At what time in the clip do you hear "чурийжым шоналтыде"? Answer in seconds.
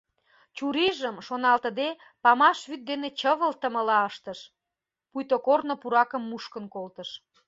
0.55-1.89